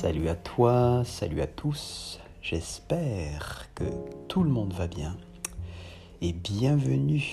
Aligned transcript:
Salut 0.00 0.28
à 0.28 0.36
toi, 0.36 1.02
salut 1.04 1.40
à 1.40 1.48
tous, 1.48 2.20
j'espère 2.40 3.66
que 3.74 3.82
tout 4.28 4.44
le 4.44 4.48
monde 4.48 4.72
va 4.72 4.86
bien 4.86 5.16
et 6.20 6.32
bienvenue 6.32 7.24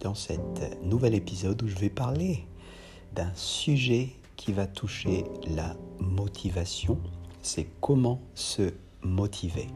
dans 0.00 0.14
cet 0.14 0.40
nouvel 0.82 1.14
épisode 1.14 1.62
où 1.62 1.68
je 1.68 1.76
vais 1.76 1.90
parler 1.90 2.46
d'un 3.12 3.30
sujet 3.34 4.08
qui 4.36 4.54
va 4.54 4.66
toucher 4.66 5.24
la 5.54 5.76
motivation, 6.00 6.98
c'est 7.42 7.66
comment 7.82 8.22
se 8.34 8.72
motiver. 9.02 9.66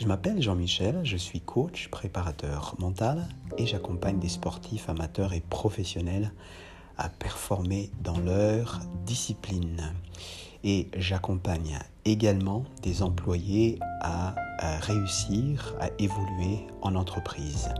Je 0.00 0.08
m'appelle 0.08 0.42
Jean-Michel, 0.42 0.98
je 1.04 1.16
suis 1.16 1.40
coach, 1.40 1.90
préparateur 1.90 2.74
mental 2.80 3.28
et 3.56 3.66
j'accompagne 3.66 4.18
des 4.18 4.28
sportifs 4.28 4.88
amateurs 4.88 5.32
et 5.32 5.44
professionnels 5.48 6.32
à 6.98 7.08
performer 7.08 7.92
dans 8.02 8.18
leur 8.18 8.80
discipline. 9.06 9.94
Et 10.64 10.88
j'accompagne 10.96 11.78
également 12.04 12.64
des 12.82 13.02
employés 13.02 13.78
à, 14.00 14.34
réussir, 14.80 15.74
à 15.80 15.88
évoluer 15.98 16.66
en 16.82 16.94
entreprise. 16.94 17.70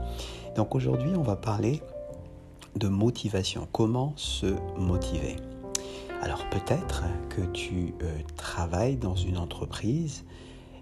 Donc 0.57 0.75
aujourd'hui, 0.75 1.13
on 1.17 1.23
va 1.23 1.37
parler 1.37 1.81
de 2.77 2.89
motivation. 2.89 3.69
Comment 3.73 4.13
se 4.17 4.55
motiver? 4.77 5.37
Alors 6.23 6.49
peut-être 6.51 7.05
que 7.31 7.43
tu 7.43 7.95
euh, 8.03 8.19
travailles 8.37 8.97
dans 8.97 9.17
une 9.17 9.39
entreprise 9.39 10.25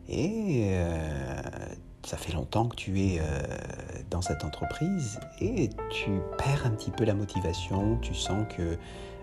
et 0.08 0.72
euh, 0.74 1.40
ça 2.04 2.16
fait 2.16 2.32
longtemps 2.32 2.66
que 2.66 2.76
tu 2.76 3.00
es 3.00 3.20
euh, 3.20 3.40
dans 4.10 4.22
cette 4.22 4.44
entreprise 4.44 5.20
et 5.40 5.70
tu 5.90 6.10
perds 6.36 6.66
un 6.66 6.70
petit 6.70 6.90
peu 6.90 7.04
la 7.04 7.14
motivation, 7.14 7.98
tu 8.02 8.14
sens 8.14 8.46
que 8.54 8.76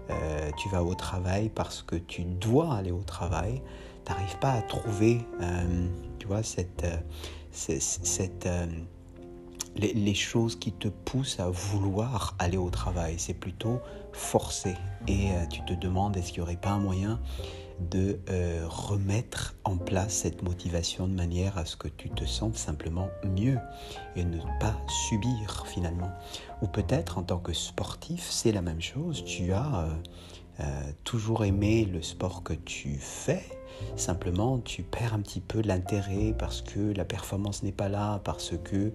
euh, 0.09 0.51
tu 0.57 0.69
vas 0.69 0.83
au 0.83 0.95
travail 0.95 1.49
parce 1.49 1.81
que 1.81 1.95
tu 1.95 2.23
dois 2.23 2.75
aller 2.75 2.91
au 2.91 3.03
travail, 3.03 3.61
tu 4.05 4.11
n'arrives 4.11 4.37
pas 4.39 4.51
à 4.51 4.61
trouver, 4.61 5.25
euh, 5.41 5.87
tu 6.19 6.27
vois, 6.27 6.43
cette, 6.43 6.85
cette, 7.51 8.47
les, 9.75 9.93
les, 9.93 10.13
choses 10.13 10.57
qui 10.57 10.71
te 10.71 10.87
poussent 10.87 11.39
à 11.39 11.49
vouloir 11.49 12.35
aller 12.39 12.57
au 12.57 12.69
travail. 12.69 13.15
C'est 13.17 13.33
plutôt 13.33 13.79
forcé 14.13 14.75
et 15.07 15.29
tu 15.49 15.63
te 15.65 15.73
demandes 15.73 16.17
est-ce 16.17 16.31
qu'il 16.31 16.41
n'y 16.41 16.47
aurait 16.47 16.55
pas 16.55 16.71
un 16.71 16.79
moyen 16.79 17.19
de 17.79 18.19
euh, 18.29 18.65
remettre 18.67 19.55
en 19.63 19.77
place 19.77 20.13
cette 20.13 20.41
motivation 20.41 21.07
de 21.07 21.13
manière 21.13 21.57
à 21.57 21.65
ce 21.65 21.75
que 21.75 21.87
tu 21.87 22.09
te 22.09 22.25
sentes 22.25 22.57
simplement 22.57 23.09
mieux 23.23 23.59
et 24.15 24.23
ne 24.23 24.39
pas 24.59 24.77
subir 25.09 25.65
finalement. 25.67 26.11
Ou 26.61 26.67
peut-être 26.67 27.17
en 27.17 27.23
tant 27.23 27.37
que 27.37 27.53
sportif, 27.53 28.27
c'est 28.29 28.51
la 28.51 28.61
même 28.61 28.81
chose, 28.81 29.23
tu 29.25 29.53
as 29.53 29.75
euh, 29.75 29.89
euh, 30.61 30.91
toujours 31.03 31.45
aimé 31.45 31.85
le 31.85 32.01
sport 32.01 32.43
que 32.43 32.53
tu 32.53 32.97
fais, 32.99 33.43
simplement 33.95 34.57
tu 34.57 34.81
perds 34.81 35.13
un 35.13 35.21
petit 35.21 35.41
peu 35.41 35.61
l'intérêt 35.61 36.33
parce 36.37 36.61
que 36.61 36.93
la 36.93 37.05
performance 37.05 37.61
n'est 37.61 37.71
pas 37.71 37.89
là, 37.89 38.19
parce 38.23 38.53
que 38.63 38.91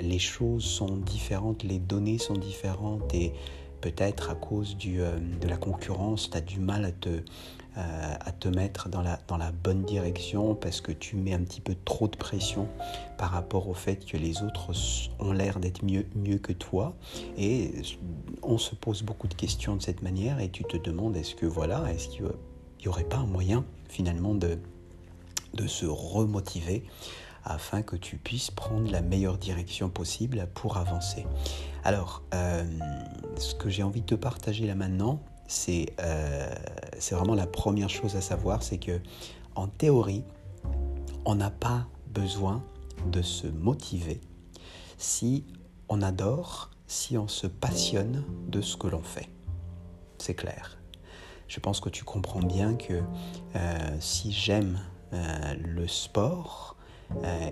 les 0.00 0.20
choses 0.20 0.62
sont 0.62 0.96
différentes, 0.98 1.64
les 1.64 1.80
données 1.80 2.18
sont 2.18 2.34
différentes 2.34 3.12
et 3.12 3.32
peut-être 3.80 4.30
à 4.30 4.34
cause 4.34 4.76
euh, 4.86 5.18
de 5.40 5.48
la 5.48 5.56
concurrence, 5.56 6.30
tu 6.30 6.36
as 6.36 6.40
du 6.40 6.60
mal 6.60 6.84
à 6.84 6.92
te, 6.92 7.08
euh, 7.78 8.50
mettre 8.54 8.88
dans 8.88 9.02
la, 9.02 9.52
bonne 9.52 9.84
direction 9.84 10.54
parce 10.54 10.80
que 10.80 10.92
tu 10.92 11.16
mets 11.16 11.34
un 11.34 11.42
petit 11.42 11.60
peu 11.60 11.74
trop 11.84 12.08
de 12.08 12.16
pression 12.16 12.68
par 13.18 13.30
rapport 13.30 13.68
au 13.68 13.74
fait 13.74 14.04
que 14.04 14.16
les 14.16 14.42
autres 14.42 14.72
ont 15.18 15.32
l'air 15.32 15.60
d'être 15.60 15.84
mieux, 15.84 16.04
que 16.38 16.52
toi. 16.52 16.94
Et 17.36 17.72
on 18.42 18.58
se 18.58 18.74
pose 18.74 19.02
beaucoup 19.02 19.28
de 19.28 19.34
questions 19.34 19.76
de 19.76 19.82
cette 19.82 20.02
manière 20.02 20.40
et 20.40 20.48
tu 20.48 20.64
te 20.64 20.76
demandes 20.76 21.16
est-ce 21.16 21.34
que 21.34 21.46
voilà, 21.46 21.90
est-ce 21.92 22.08
qu'il 22.08 22.24
n'y 22.80 22.88
aurait 22.88 23.04
pas 23.04 23.18
un 23.18 23.26
moyen 23.26 23.64
finalement 23.88 24.34
de 24.34 24.58
se 25.66 25.86
remotiver 25.86 26.84
afin 27.44 27.82
que 27.82 27.96
tu 27.96 28.16
puisses 28.16 28.50
prendre 28.50 28.90
la 28.90 29.00
meilleure 29.00 29.38
direction 29.38 29.88
possible 29.88 30.46
pour 30.54 30.76
avancer. 30.76 31.26
Alors, 31.84 32.22
euh, 32.34 32.64
ce 33.36 33.54
que 33.54 33.68
j'ai 33.68 33.82
envie 33.82 34.02
de 34.02 34.06
te 34.06 34.14
partager 34.14 34.66
là 34.66 34.74
maintenant, 34.74 35.22
euh, 35.68 36.54
c'est 36.98 37.14
vraiment 37.14 37.34
la 37.34 37.46
première 37.46 37.90
chose 37.90 38.16
à 38.16 38.20
savoir, 38.20 38.62
c'est 38.62 38.78
que 38.78 39.00
en 39.54 39.66
théorie, 39.66 40.24
on 41.24 41.34
n'a 41.34 41.50
pas 41.50 41.86
besoin 42.08 42.62
de 43.10 43.22
se 43.22 43.46
motiver 43.46 44.20
si 44.98 45.44
on 45.88 46.02
adore, 46.02 46.70
si 46.86 47.16
on 47.16 47.28
se 47.28 47.46
passionne 47.46 48.24
de 48.48 48.60
ce 48.60 48.76
que 48.76 48.86
l'on 48.86 49.02
fait. 49.02 49.28
C'est 50.18 50.34
clair. 50.34 50.78
Je 51.48 51.58
pense 51.58 51.80
que 51.80 51.88
tu 51.88 52.04
comprends 52.04 52.42
bien 52.42 52.74
que 52.74 53.02
euh, 53.56 53.96
si 53.98 54.30
j'aime 54.30 54.78
le 55.58 55.88
sport, 55.88 56.76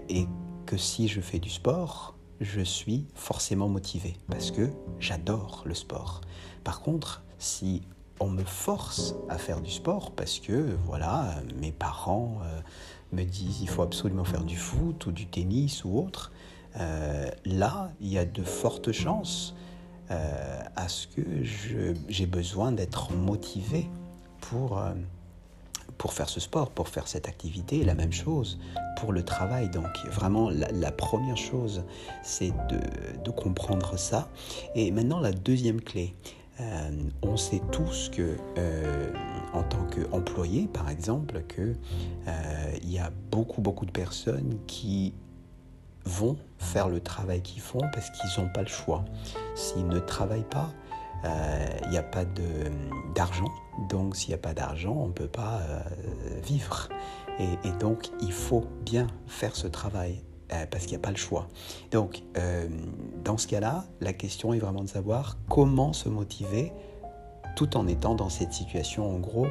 et 0.08 0.26
que 0.66 0.76
si 0.76 1.08
je 1.08 1.20
fais 1.20 1.38
du 1.38 1.50
sport, 1.50 2.14
je 2.40 2.60
suis 2.60 3.06
forcément 3.14 3.68
motivé 3.68 4.16
parce 4.30 4.50
que 4.50 4.70
j'adore 5.00 5.62
le 5.66 5.74
sport. 5.74 6.20
Par 6.64 6.80
contre, 6.80 7.22
si 7.38 7.82
on 8.20 8.28
me 8.28 8.44
force 8.44 9.14
à 9.28 9.38
faire 9.38 9.60
du 9.60 9.70
sport 9.70 10.12
parce 10.12 10.38
que 10.38 10.76
voilà, 10.86 11.36
mes 11.60 11.72
parents 11.72 12.38
euh, 12.42 12.60
me 13.12 13.24
disent 13.24 13.60
il 13.60 13.68
faut 13.68 13.82
absolument 13.82 14.24
faire 14.24 14.44
du 14.44 14.56
foot 14.56 15.06
ou 15.06 15.12
du 15.12 15.26
tennis 15.26 15.84
ou 15.84 15.98
autre, 15.98 16.32
euh, 16.78 17.30
là, 17.44 17.90
il 18.00 18.08
y 18.08 18.18
a 18.18 18.24
de 18.24 18.42
fortes 18.42 18.92
chances 18.92 19.54
à 20.10 20.88
ce 20.88 21.06
que 21.06 21.22
j'ai 21.42 22.24
besoin 22.24 22.72
d'être 22.72 23.12
motivé 23.12 23.90
pour 24.40 24.82
pour 25.98 26.12
faire 26.12 26.28
ce 26.28 26.40
sport, 26.40 26.70
pour 26.70 26.88
faire 26.88 27.08
cette 27.08 27.28
activité, 27.28 27.84
la 27.84 27.94
même 27.94 28.12
chose 28.12 28.58
pour 28.96 29.12
le 29.12 29.24
travail. 29.24 29.68
Donc 29.68 29.88
vraiment, 30.10 30.50
la, 30.50 30.92
première 30.92 31.36
chose, 31.36 31.84
c'est 32.22 32.52
de, 32.68 33.30
comprendre 33.30 33.98
ça. 33.98 34.30
Et 34.74 34.90
maintenant, 34.90 35.20
la 35.20 35.32
deuxième 35.32 35.80
clé. 35.80 36.14
Euh, 36.60 36.90
on 37.22 37.36
sait 37.36 37.62
tous 37.70 38.08
que, 38.08 38.36
euh, 38.58 39.12
en 39.52 39.62
tant 39.62 39.86
qu'employé, 39.86 40.66
par 40.66 40.90
exemple, 40.90 41.44
qu'il 41.46 41.76
euh, 42.26 42.78
y 42.82 42.98
a 42.98 43.10
beaucoup, 43.30 43.60
beaucoup 43.60 43.86
de 43.86 43.92
personnes 43.92 44.58
qui 44.66 45.14
vont 46.04 46.36
faire 46.58 46.88
le 46.88 47.00
travail 47.00 47.42
qu'ils 47.42 47.60
font 47.60 47.82
parce 47.92 48.10
qu'ils 48.10 48.42
n'ont 48.42 48.50
pas 48.50 48.62
le 48.62 48.68
choix. 48.68 49.04
S'ils 49.54 49.86
ne 49.86 50.00
travaillent 50.00 50.48
pas, 50.50 50.72
il 51.24 51.30
euh, 51.30 51.90
n'y 51.90 51.98
a 51.98 52.02
pas 52.02 52.24
d'argent. 53.14 53.48
Donc 53.88 54.16
s'il 54.16 54.30
n'y 54.30 54.34
a 54.34 54.38
pas 54.38 54.54
d'argent, 54.54 54.92
on 54.92 55.08
ne 55.08 55.12
peut 55.12 55.28
pas 55.28 55.60
euh, 55.60 55.80
vivre. 56.42 56.88
Et, 57.38 57.70
donc 57.78 58.10
il 58.20 58.32
faut 58.32 58.64
bien 58.84 59.06
faire 59.28 59.54
ce 59.54 59.68
travail 59.68 60.24
euh, 60.52 60.66
parce 60.68 60.84
qu'il 60.84 60.92
n'y 60.92 61.02
a 61.02 61.06
pas 61.06 61.10
le 61.10 61.16
choix. 61.16 61.48
Donc 61.92 62.22
dans 63.24 63.38
ce 63.38 63.46
cas-là, 63.46 63.84
la 64.00 64.12
question 64.12 64.52
est 64.54 64.58
vraiment 64.58 64.82
de 64.82 64.88
savoir 64.88 65.38
comment 65.48 65.92
se 65.92 66.08
motiver 66.08 66.72
tout 67.58 67.76
en 67.76 67.88
étant 67.88 68.14
dans 68.14 68.28
cette 68.28 68.52
situation. 68.52 69.10
En 69.10 69.18
gros, 69.18 69.48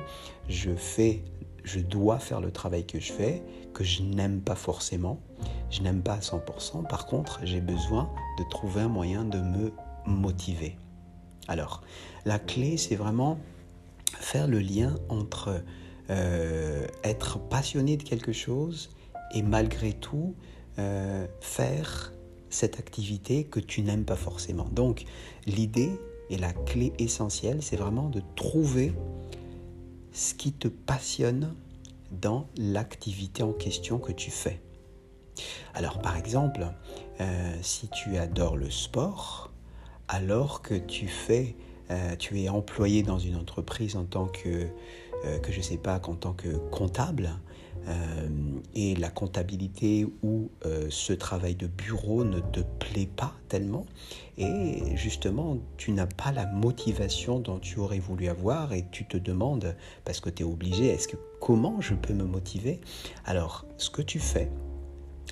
je 0.48 0.74
fais, 0.74 1.26
je 1.66 1.82
dois 1.82 2.20
faire 2.20 2.40
le 2.40 2.52
travail 2.52 2.86
que 2.86 3.02
je 3.02 3.12
fais, 3.12 3.44
que 3.74 3.84
je 3.84 4.02
n'aime 4.02 4.40
pas 4.40 4.56
forcément. 4.56 5.20
Je 5.70 5.82
n'aime 5.82 6.02
pas 6.02 6.14
à 6.14 6.20
100%. 6.20 6.88
Par 6.88 7.06
contre, 7.06 7.42
j'ai 7.44 7.60
besoin 7.60 8.10
de 8.40 8.46
trouver 8.50 8.82
un 8.82 8.88
moyen 8.88 9.26
de 9.26 9.40
me 9.40 9.74
motiver. 10.06 10.78
Alors, 11.50 11.82
la 12.24 12.40
clé, 12.40 12.78
c'est 12.78 12.96
vraiment 12.96 13.38
faire 14.20 14.48
le 14.48 14.60
lien 14.60 14.96
entre 15.10 15.64
euh, 16.10 16.88
être 17.04 17.40
passionné 17.40 17.98
de 17.98 18.04
quelque 18.04 18.32
chose 18.32 18.90
et 19.34 19.42
malgré 19.42 19.94
tout 19.94 20.36
euh, 20.80 21.28
faire 21.42 22.14
cette 22.50 22.80
activité 22.80 23.44
que 23.44 23.60
tu 23.60 23.82
n'aimes 23.82 24.06
pas 24.06 24.16
forcément. 24.16 24.68
Donc, 24.72 25.04
l'idée 25.46 25.92
et 26.30 26.38
la 26.38 26.54
clé 26.54 26.94
essentielle, 26.98 27.62
c'est 27.62 27.76
vraiment 27.76 28.10
de 28.10 28.22
trouver 28.36 28.94
ce 30.12 30.34
qui 30.34 30.54
te 30.54 30.68
passionne 30.68 31.54
dans 32.12 32.48
l'activité 32.58 33.44
en 33.44 33.54
question 33.54 34.00
que 34.00 34.12
tu 34.12 34.32
fais. 34.32 34.62
Alors 35.74 36.00
par 36.00 36.18
exemple, 36.18 36.68
euh, 37.22 37.56
si 37.62 37.88
tu 37.90 38.18
adores 38.18 38.58
le 38.58 38.72
sport, 38.72 39.52
alors 40.08 40.62
que 40.62 40.74
tu 40.74 41.08
fais, 41.08 41.56
euh, 41.92 42.16
tu 42.18 42.42
es 42.42 42.50
employé 42.50 43.04
dans 43.04 43.20
une 43.20 43.36
entreprise 43.36 43.96
en 43.96 44.06
tant 44.06 44.28
que, 44.28 44.68
euh, 45.26 45.40
que 45.40 45.52
je 45.52 45.62
sais 45.62 45.78
pas, 45.78 46.02
en 46.08 46.16
tant 46.16 46.34
que 46.34 46.50
comptable, 46.70 47.32
euh, 47.88 48.28
et 48.76 48.96
la 48.96 49.10
comptabilité 49.10 50.06
ou 50.22 50.50
ce 50.90 51.14
travail 51.14 51.56
de 51.56 51.68
bureau 51.68 52.26
ne 52.26 52.40
te 52.40 52.60
plaît 52.80 53.08
pas 53.16 53.34
tellement, 53.48 53.86
et 54.38 54.96
justement, 54.96 55.58
tu 55.78 55.92
n'as 55.92 56.06
pas 56.06 56.34
la 56.34 56.46
motivation 56.48 57.40
dont 57.40 57.60
tu 57.60 57.80
aurais 57.80 58.00
voulu 58.00 58.28
avoir, 58.28 58.74
et 58.74 58.86
tu 58.92 59.06
te 59.06 59.16
demandes, 59.16 59.76
parce 60.04 60.20
que 60.20 60.30
tu 60.30 60.44
es 60.44 60.46
obligé, 60.46 60.88
est-ce 60.88 61.08
que 61.08 61.18
comment 61.40 61.80
je 61.80 61.94
peux 61.94 62.14
me 62.14 62.26
motiver? 62.26 62.82
Alors, 63.26 63.66
ce 63.78 63.90
que 63.90 64.02
tu 64.02 64.20
fais, 64.20 64.52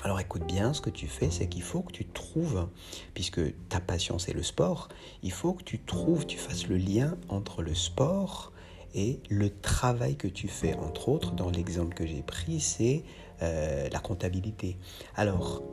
alors 0.06 0.19
écoute 0.19 0.46
bien, 0.46 0.72
ce 0.75 0.81
que 0.81 0.92
tu 0.92 1.07
fais, 1.07 1.31
c'est 1.31 1.48
qu'il 1.48 1.63
faut 1.63 1.81
que 1.81 1.92
tu 1.92 2.06
trouves, 2.06 2.68
puisque 3.16 3.42
ta 3.69 3.80
passion 3.80 4.19
c'est 4.19 4.34
le 4.34 4.44
sport, 4.44 4.88
il 5.24 5.31
faut 5.31 5.54
que 5.54 5.63
tu 5.63 5.80
trouves, 5.80 6.28
tu 6.28 6.38
fasses 6.38 6.68
le 6.68 6.78
lien 6.78 7.18
entre 7.28 7.63
le 7.63 7.74
sport 7.74 8.54
et 8.94 9.19
le 9.31 9.50
travail 9.50 10.16
que 10.16 10.28
tu 10.28 10.48
fais. 10.48 10.75
Entre 10.75 11.10
autres, 11.10 11.31
dans 11.31 11.50
l'exemple 11.50 11.96
que 11.96 12.06
j'ai 12.06 12.22
pris, 12.22 12.60
c'est 12.60 13.04
euh, 13.42 13.90
la 13.92 13.98
comptabilité. 13.98 14.78
Alors, 15.16 15.63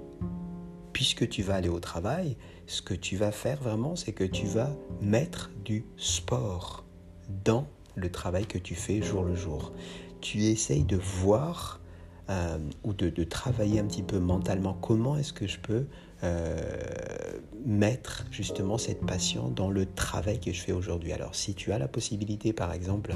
puisque 0.94 1.28
tu 1.28 1.42
vas 1.42 1.56
aller 1.56 1.68
au 1.68 1.80
travail, 1.80 2.38
ce 2.66 2.80
que 2.80 2.94
tu 2.94 3.18
vas 3.18 3.32
faire 3.32 3.60
vraiment, 3.60 3.96
c'est 3.96 4.14
que 4.14 4.24
tu 4.24 4.46
vas 4.46 4.70
mettre 5.02 5.50
du 5.62 5.84
sport 5.98 6.86
dans 7.44 7.66
le 7.96 8.10
travail 8.10 8.46
que 8.46 8.56
tu 8.56 8.76
fais 8.76 9.02
jour 9.02 9.24
le 9.24 9.34
jour. 9.34 9.74
Tu 10.22 10.44
essayes 10.44 10.84
de 10.84 10.96
voir 10.96 11.81
euh, 12.30 12.58
ou 12.84 12.92
de, 12.92 13.24
travailler 13.24 13.80
un 13.80 13.84
petit 13.84 14.02
peu 14.02 14.18
mentalement 14.18 14.74
comment 14.74 15.16
est-ce 15.16 15.32
que 15.32 15.46
je 15.46 15.58
peux 15.58 15.86
euh, 16.22 16.56
mettre 17.66 18.26
justement 18.30 18.78
cette 18.78 19.04
passion 19.04 19.48
dans 19.48 19.70
le 19.70 19.86
travail 19.86 20.38
que 20.38 20.52
je 20.52 20.60
fais 20.60 20.72
aujourd'hui? 20.72 21.12
Alors 21.12 21.34
si 21.34 21.54
tu 21.54 21.72
as 21.72 21.78
la 21.78 21.88
possibilité 21.88 22.52
par 22.52 22.72
exemple 22.72 23.12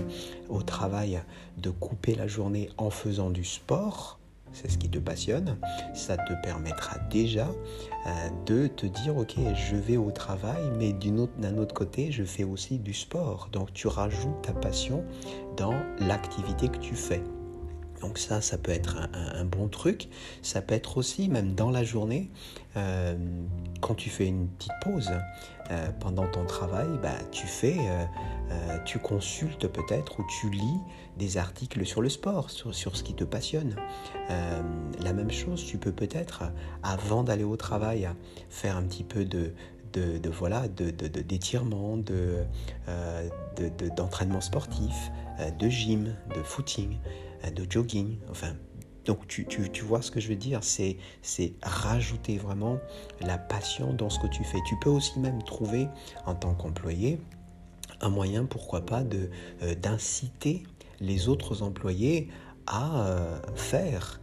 au 0.48 0.62
travail 0.62 1.20
de 1.58 1.70
couper 1.70 2.16
la 2.16 2.26
journée 2.26 2.68
en 2.78 2.90
faisant 2.90 3.30
du 3.30 3.44
sport, 3.44 4.18
c'est 4.52 4.70
ce 4.70 4.78
qui 4.78 4.88
te 4.88 4.98
passionne, 4.98 5.56
ça 5.94 6.16
te 6.16 6.32
permettra 6.42 6.98
déjà 7.10 7.46
euh, 7.46 8.10
de 8.46 8.66
te 8.66 8.86
dire 8.86 9.16
ok 9.16 9.34
je 9.54 9.76
vais 9.76 9.98
au 9.98 10.10
travail 10.10 10.62
mais 10.78 10.92
d'un 10.92 11.18
autre, 11.18 11.60
autre 11.60 11.74
côté 11.74 12.10
je 12.10 12.24
fais 12.24 12.44
aussi 12.44 12.78
du 12.78 12.92
sport. 12.92 13.50
Donc 13.52 13.72
tu 13.72 13.86
rajoutes 13.86 14.42
ta 14.42 14.52
passion 14.52 15.04
dans 15.56 15.74
l'activité 16.00 16.68
que 16.68 16.78
tu 16.78 16.96
fais. 16.96 17.22
Donc 18.00 18.18
ça, 18.18 18.40
ça 18.40 18.58
peut 18.58 18.72
être 18.72 18.96
un, 19.12 19.44
bon 19.44 19.68
truc. 19.68 20.08
Ça 20.42 20.60
peut 20.62 20.74
être 20.74 20.98
aussi, 20.98 21.28
même 21.28 21.54
dans 21.54 21.70
la 21.70 21.84
journée, 21.84 22.30
euh, 22.76 23.14
quand 23.80 23.94
tu 23.94 24.10
fais 24.10 24.26
une 24.26 24.48
petite 24.48 24.72
pause 24.82 25.12
euh, 25.70 25.88
pendant 26.00 26.26
ton 26.26 26.44
travail, 26.44 26.88
bah, 27.02 27.16
tu 27.30 27.46
fais, 27.46 27.76
euh, 27.78 28.78
tu 28.84 28.98
consultes 28.98 29.66
peut-être 29.66 30.20
ou 30.20 30.26
tu 30.40 30.50
lis 30.50 30.80
des 31.16 31.38
articles 31.38 31.84
sur 31.86 32.02
le 32.02 32.10
sport, 32.10 32.50
sur, 32.50 32.74
ce 32.74 33.02
qui 33.02 33.14
te 33.14 33.24
passionne. 33.24 33.74
la 34.28 35.12
même 35.14 35.30
chose, 35.30 35.64
tu 35.64 35.78
peux 35.78 35.92
peut-être, 35.92 36.44
avant 36.82 37.22
d'aller 37.22 37.44
au 37.44 37.56
travail, 37.56 38.06
faire 38.50 38.76
un 38.76 38.82
petit 38.82 39.04
peu 39.04 39.24
de, 39.24 39.54
de, 39.94 40.28
voilà 40.28 40.68
d'étirement, 40.68 41.96
de, 41.96 42.44
d'entraînement 43.96 44.42
sportif, 44.42 45.10
de 45.58 45.68
gym, 45.70 46.14
de 46.34 46.42
footing. 46.42 46.98
Euh, 47.44 47.50
de 47.50 47.66
jogging. 47.70 48.18
Enfin, 48.30 48.54
donc 49.04 49.26
tu, 49.28 49.46
tu, 49.46 49.82
vois 49.82 50.02
ce 50.02 50.10
que 50.10 50.18
je 50.20 50.28
veux 50.28 50.36
dire, 50.36 50.64
c'est, 50.64 50.96
c'est 51.22 51.54
rajouter 51.62 52.38
vraiment 52.38 52.78
la 53.20 53.38
passion 53.38 53.92
dans 53.92 54.10
ce 54.10 54.18
que 54.18 54.26
tu 54.26 54.42
fais. 54.42 54.58
Tu 54.66 54.76
peux 54.80 54.90
aussi 54.90 55.20
même 55.20 55.42
trouver 55.42 55.88
en 56.24 56.34
tant 56.34 56.54
qu'employé 56.54 57.20
un 58.00 58.08
moyen, 58.08 58.44
pourquoi 58.44 58.84
pas, 58.84 59.04
de, 59.04 59.30
euh, 59.62 59.74
d'inciter 59.76 60.64
les 61.00 61.28
autres 61.28 61.62
employés 61.62 62.28
à 62.66 63.06
euh, 63.06 63.38
faire 63.54 64.20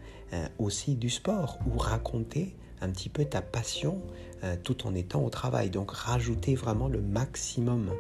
aussi 0.58 0.96
du 0.96 1.12
sport 1.12 1.60
ou 1.68 1.78
raconter 1.78 2.56
un 2.84 2.90
petit 2.90 3.10
peu 3.10 3.26
ta 3.26 3.42
passion 3.42 4.02
tout 4.64 4.86
en 4.86 4.94
étant 4.94 5.24
au 5.24 5.30
travail. 5.30 5.70
Donc 5.70 5.92
rajouter 5.92 6.54
vraiment 6.56 6.90
le 6.90 7.02
maximum 7.02 7.92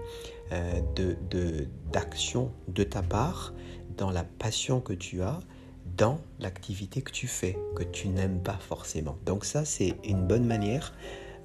de, 0.51 1.15
de, 1.30 1.68
d'action 1.91 2.51
de 2.68 2.83
ta 2.83 3.01
part 3.01 3.53
dans 3.97 4.12
la 4.12 4.24
passion 4.24 4.81
que 4.81 4.94
tu 4.94 5.21
as 5.21 5.39
dans 5.97 6.19
l'activité 6.39 7.01
que 7.01 7.12
tu 7.12 7.27
fais, 7.27 7.57
que 7.75 7.83
tu 7.83 8.07
n'aimes 8.07 8.41
pas 8.41 8.57
forcément. 8.59 9.18
Donc 9.25 9.45
ça, 9.45 9.65
c'est 9.65 9.95
une 10.03 10.25
bonne 10.25 10.45
manière 10.45 10.94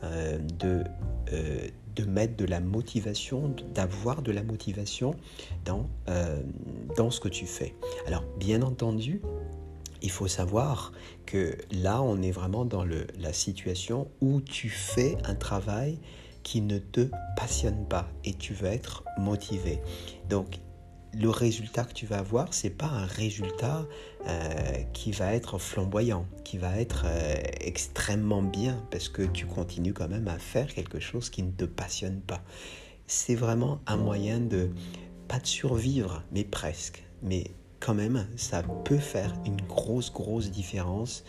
euh, 0.04 0.38
de, 0.58 0.84
euh, 1.32 1.68
de 1.96 2.04
mettre 2.04 2.36
de 2.36 2.44
la 2.44 2.60
motivation, 2.60 3.54
d'avoir 3.74 4.22
de 4.22 4.32
la 4.32 4.42
motivation 4.42 5.14
dans, 5.64 5.88
euh, 6.08 6.40
dans 6.96 7.10
ce 7.10 7.20
que 7.20 7.28
tu 7.28 7.46
fais. 7.46 7.74
Alors, 8.06 8.24
bien 8.38 8.62
entendu, 8.62 9.20
il 10.02 10.10
faut 10.10 10.28
savoir 10.28 10.92
que 11.26 11.56
là, 11.70 12.02
on 12.02 12.22
est 12.22 12.30
vraiment 12.30 12.64
dans 12.64 12.84
la 12.84 13.32
situation 13.32 14.08
où 14.20 14.40
tu 14.40 14.68
fais 14.68 15.16
un 15.24 15.34
travail 15.34 15.98
qui 16.42 16.60
ne 16.60 16.78
te 16.78 17.08
passionne 17.36 17.86
pas 17.86 18.08
et 18.24 18.34
tu 18.34 18.54
veux 18.54 18.68
être 18.68 19.04
motivé. 19.18 19.80
Donc, 20.28 20.60
le 21.14 21.30
résultat 21.30 21.84
que 21.84 21.92
tu 21.92 22.06
vas 22.06 22.18
avoir, 22.18 22.52
c'est 22.52 22.70
pas 22.70 22.86
un 22.86 23.06
résultat 23.06 23.86
euh, 24.26 24.72
qui 24.92 25.12
va 25.12 25.34
être 25.34 25.58
flamboyant, 25.58 26.26
qui 26.44 26.58
va 26.58 26.78
être 26.78 27.04
euh, 27.06 27.34
extrêmement 27.60 28.42
bien, 28.42 28.82
parce 28.90 29.08
que 29.08 29.22
tu 29.22 29.46
continues 29.46 29.94
quand 29.94 30.08
même 30.08 30.28
à 30.28 30.38
faire 30.38 30.72
quelque 30.72 31.00
chose 31.00 31.30
qui 31.30 31.42
ne 31.42 31.50
te 31.50 31.64
passionne 31.64 32.20
pas. 32.20 32.42
C'est 33.06 33.34
vraiment 33.34 33.80
un 33.86 33.96
moyen 33.96 34.38
de, 34.38 34.70
pas 35.28 35.38
de 35.38 35.46
survivre, 35.46 36.22
mais 36.32 36.44
presque. 36.44 37.04
Mais 37.22 37.44
quand 37.80 37.94
même, 37.94 38.26
ça 38.36 38.62
peut 38.84 38.98
faire 38.98 39.34
une 39.44 39.60
grosse, 39.62 40.12
grosse 40.12 40.50
différence 40.50 41.24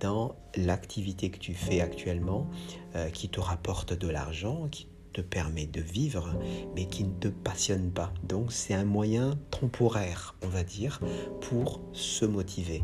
dans 0.00 0.36
l'activité 0.56 1.30
que 1.30 1.38
tu 1.38 1.54
fais 1.54 1.80
actuellement, 1.80 2.48
euh, 2.94 3.08
qui 3.10 3.28
te 3.28 3.40
rapporte 3.40 3.92
de 3.92 4.08
l'argent, 4.08 4.68
qui 4.70 4.88
te 5.12 5.20
permet 5.20 5.66
de 5.66 5.80
vivre, 5.80 6.34
mais 6.74 6.86
qui 6.86 7.04
ne 7.04 7.12
te 7.12 7.28
passionne 7.28 7.90
pas. 7.90 8.12
Donc 8.24 8.52
c'est 8.52 8.74
un 8.74 8.84
moyen 8.84 9.38
temporaire, 9.50 10.34
on 10.42 10.48
va 10.48 10.64
dire, 10.64 11.00
pour 11.40 11.80
se 11.92 12.24
motiver. 12.24 12.82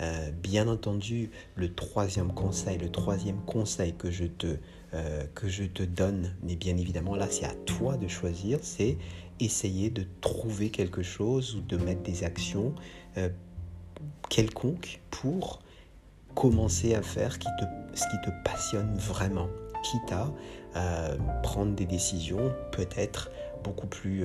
Euh, 0.00 0.30
bien 0.30 0.68
entendu, 0.68 1.30
le 1.56 1.74
troisième 1.74 2.32
conseil, 2.32 2.78
le 2.78 2.90
troisième 2.90 3.40
conseil 3.46 3.94
que 3.94 4.10
je 4.10 4.26
te, 4.26 4.58
euh, 4.92 5.22
que 5.36 5.48
je 5.48 5.62
te 5.62 5.84
donne, 5.84 6.34
mais 6.42 6.56
bien 6.56 6.76
évidemment 6.76 7.14
là 7.14 7.28
c'est 7.30 7.44
à 7.44 7.54
toi 7.64 7.96
de 7.96 8.08
choisir, 8.08 8.58
c'est 8.62 8.98
essayer 9.38 9.88
de 9.88 10.04
trouver 10.20 10.70
quelque 10.70 11.02
chose 11.02 11.54
ou 11.54 11.60
de 11.60 11.76
mettre 11.76 12.02
des 12.02 12.24
actions 12.24 12.74
euh, 13.16 13.28
quelconques 14.28 15.00
pour 15.10 15.60
commencer 16.34 16.96
à 16.96 17.02
faire 17.02 17.34
ce 17.34 17.38
qui 17.38 18.20
te 18.24 18.30
passionne 18.44 18.92
vraiment. 18.96 19.48
Quitte 19.84 20.12
à 20.12 20.32
euh, 20.76 21.16
prendre 21.44 21.74
des 21.76 21.86
décisions 21.86 22.52
peut-être 22.72 23.30
beaucoup 23.62 23.86
plus 23.86 24.24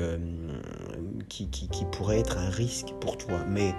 qui, 1.29 1.49
qui, 1.49 1.85
pourrait 1.91 2.19
être 2.19 2.37
un 2.37 2.49
risque 2.49 2.93
pour 3.01 3.17
toi. 3.17 3.43
Mais 3.49 3.73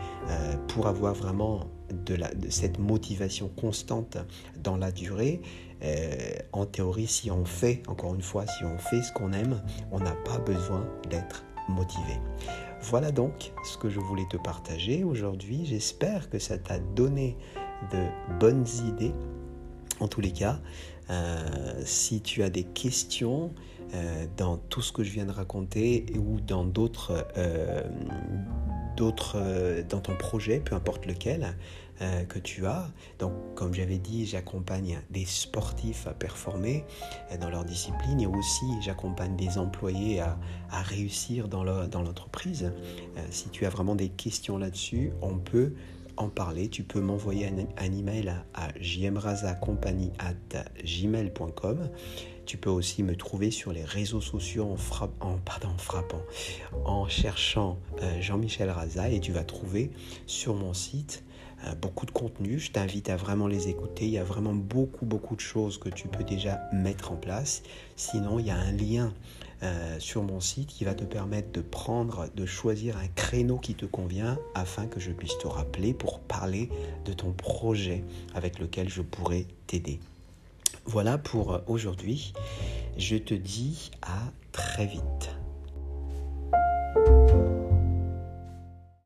pour 0.69 0.87
avoir 0.87 1.15
vraiment 1.15 1.67
de, 2.05 2.17
cette 2.51 2.79
motivation 2.79 3.49
constante 3.49 4.19
dans 4.63 4.77
la 4.77 4.91
durée 4.93 5.41
en 6.53 6.65
théorie 6.65 7.07
si 7.07 7.31
on 7.31 7.45
fait 7.45 7.83
encore 7.87 8.15
une 8.15 8.23
fois 8.23 8.47
si 8.47 8.65
on 8.65 8.79
fait 8.79 9.03
ce 9.03 9.13
qu'on 9.13 9.35
aime 9.35 9.63
on 9.93 10.01
n'a 10.01 10.15
pas 10.25 10.39
besoin 10.39 10.89
d'être 11.11 11.45
motivé. 11.69 12.15
Voilà 12.83 13.11
donc 13.11 13.53
ce 13.65 13.77
que 13.77 13.89
je 13.89 13.99
voulais 13.99 14.27
te 14.31 14.37
partager 14.37 15.05
aujourd'hui. 15.05 15.67
J'espère 15.67 16.31
que 16.31 16.39
ça 16.39 16.57
t'a 16.59 16.79
donné 16.79 17.37
de 17.93 18.39
bonnes 18.39 18.67
idées. 18.87 19.13
En 19.99 20.09
tous 20.09 20.21
les 20.21 20.33
cas, 20.33 20.61
euh, 21.11 21.83
si 21.85 22.21
tu 22.21 22.43
as 22.43 22.51
des 22.51 22.65
questions 22.65 23.53
euh, 23.95 24.27
dans 24.37 24.57
tout 24.57 24.83
ce 24.83 24.93
que 24.93 25.03
je 25.05 25.11
viens 25.11 25.25
de 25.25 25.33
raconter 25.33 26.07
ou 26.17 26.41
dans 26.41 26.67
euh, 27.37 27.83
d'autres 28.97 29.39
dans 29.89 30.01
ton 30.01 30.17
projet, 30.17 30.61
peu 30.61 30.75
importe 30.75 31.07
lequel 31.07 31.57
que 32.29 32.39
tu 32.39 32.67
as. 32.67 32.89
Donc, 33.19 33.33
comme 33.55 33.73
j'avais 33.73 33.99
dit, 33.99 34.27
j'accompagne 34.27 35.01
des 35.11 35.25
sportifs 35.25 36.07
à 36.07 36.13
performer 36.13 36.85
dans 37.41 37.49
leur 37.49 37.65
discipline 37.65 38.21
et 38.21 38.27
aussi 38.27 38.67
j'accompagne 38.83 39.37
des 39.37 39.59
employés 39.59 40.21
à, 40.21 40.39
à 40.71 40.83
réussir 40.83 41.49
dans, 41.49 41.65
dans 41.87 42.03
l'entreprise. 42.03 42.73
si 43.31 43.49
tu 43.49 43.67
as 43.67 43.71
vraiment 43.71 43.95
des 43.95 44.09
questions 44.09 44.59
là-dessus, 44.59 45.13
on 45.23 45.39
peut 45.39 45.73
en 46.17 46.29
parler, 46.29 46.69
tu 46.69 46.83
peux 46.83 47.01
m'envoyer 47.01 47.47
un, 47.77 47.93
email 47.93 48.29
à, 48.29 48.45
à. 48.55 48.69
Tu 52.47 52.57
peux 52.59 52.71
aussi 52.71 53.03
me 53.03 53.17
trouver 53.17 53.51
sur 53.51 53.73
les 53.73 53.85
réseaux 53.85 54.21
sociaux 54.21 54.71
en, 54.71 54.77
frappant, 54.77 55.37
en 56.85 57.09
cherchant 57.09 57.79
euh, 58.03 58.21
Jean-Michel 58.21 58.71
Raza 58.71 59.11
et 59.11 59.21
tu 59.21 59.33
vas 59.33 59.43
trouver 59.43 59.91
sur 60.27 60.55
mon 60.55 60.73
site 60.73 61.25
euh, 61.25 61.36
beaucoup 61.75 62.07
de 62.07 62.11
contenu. 62.11 62.59
Je 62.59 62.71
t'invite 62.71 63.11
à 63.11 63.17
vraiment 63.17 63.47
les 63.47 63.69
écouter. 63.69 64.05
Il 64.05 64.13
y 64.13 64.19
a 64.19 64.25
vraiment 64.25 64.55
beaucoup, 64.55 65.05
beaucoup 65.05 65.37
de 65.37 65.41
choses 65.41 65.79
que 65.79 65.89
tu 65.89 66.09
peux 66.09 66.25
déjà 66.25 66.61
mettre 66.73 67.13
en 67.13 67.17
place. 67.17 67.63
Sinon, 67.97 68.39
il 68.39 68.47
y 68.47 68.51
a 68.51 68.57
un 68.57 68.73
lien 68.73 69.13
euh, 69.63 69.99
sur 69.99 70.23
mon 70.23 70.41
site 70.41 70.69
qui 70.69 70.85
va 70.85 70.95
te 70.95 71.05
permettre 71.05 71.51
de 71.53 71.61
prendre, 71.61 72.29
de 72.35 72.47
choisir 72.47 72.97
un 72.99 73.09
créneau 73.09 73.59
qui 73.59 73.75
te 73.75 73.87
convient 73.87 74.39
afin 74.55 74.87
que 74.87 75.01
je 75.01 75.11
puisse 75.11 75.39
te 75.39 75.47
rappeler 75.47 75.95
pour 75.95 76.21
parler 76.21 76.69
de 77.05 77.13
ton 77.13 77.33
projet 77.33 78.05
avec 78.35 78.59
lequel 78.59 78.89
je 78.89 79.03
pourrais 79.03 79.47
t'aider. 79.67 79.99
Voilà 80.85 81.19
pour 81.19 81.61
aujourd'hui. 81.67 82.33
Je 82.99 83.17
te 83.17 83.35
dis 83.35 83.91
à 84.03 84.31
très 84.53 84.87
vite. 84.87 85.37